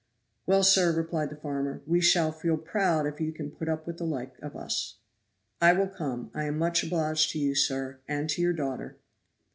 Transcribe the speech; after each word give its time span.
"Well, 0.47 0.63
sir," 0.63 0.91
replied 0.91 1.29
the 1.29 1.35
farmer, 1.35 1.83
"we 1.85 2.01
shall 2.01 2.31
feel 2.31 2.57
proud 2.57 3.05
if 3.05 3.21
you 3.21 3.31
can 3.31 3.51
put 3.51 3.69
up 3.69 3.85
with 3.85 3.97
the 3.99 4.03
like 4.03 4.33
of 4.41 4.55
us." 4.55 4.95
"I 5.61 5.73
will 5.73 5.85
come. 5.89 6.31
I 6.33 6.45
am 6.45 6.57
much 6.57 6.81
obliged 6.83 7.29
to 7.33 7.37
you, 7.37 7.53
sir, 7.53 7.99
and 8.07 8.27
to 8.31 8.41
your 8.41 8.53
daughter." 8.53 8.97